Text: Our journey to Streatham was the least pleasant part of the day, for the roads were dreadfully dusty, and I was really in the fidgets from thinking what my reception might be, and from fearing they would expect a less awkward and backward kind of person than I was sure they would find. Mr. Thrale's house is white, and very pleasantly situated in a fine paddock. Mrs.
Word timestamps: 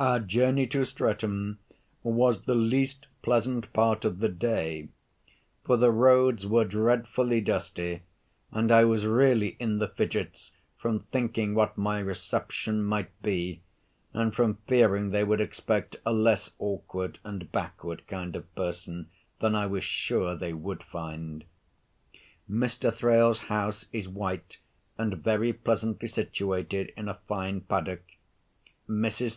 Our 0.00 0.18
journey 0.18 0.66
to 0.68 0.86
Streatham 0.86 1.58
was 2.02 2.44
the 2.46 2.54
least 2.54 3.06
pleasant 3.20 3.70
part 3.74 4.06
of 4.06 4.20
the 4.20 4.30
day, 4.30 4.88
for 5.62 5.76
the 5.76 5.90
roads 5.90 6.46
were 6.46 6.64
dreadfully 6.64 7.42
dusty, 7.42 8.00
and 8.50 8.72
I 8.72 8.84
was 8.86 9.04
really 9.04 9.58
in 9.60 9.76
the 9.76 9.88
fidgets 9.88 10.52
from 10.78 11.00
thinking 11.00 11.54
what 11.54 11.76
my 11.76 11.98
reception 11.98 12.82
might 12.82 13.10
be, 13.20 13.60
and 14.14 14.34
from 14.34 14.56
fearing 14.66 15.10
they 15.10 15.22
would 15.22 15.42
expect 15.42 15.96
a 16.06 16.14
less 16.14 16.52
awkward 16.58 17.18
and 17.22 17.52
backward 17.52 18.06
kind 18.06 18.34
of 18.36 18.54
person 18.54 19.10
than 19.40 19.54
I 19.54 19.66
was 19.66 19.84
sure 19.84 20.34
they 20.34 20.54
would 20.54 20.82
find. 20.82 21.44
Mr. 22.48 22.90
Thrale's 22.90 23.40
house 23.50 23.84
is 23.92 24.08
white, 24.08 24.60
and 24.96 25.18
very 25.22 25.52
pleasantly 25.52 26.08
situated 26.08 26.90
in 26.96 27.06
a 27.06 27.18
fine 27.28 27.60
paddock. 27.60 28.00
Mrs. 28.88 29.28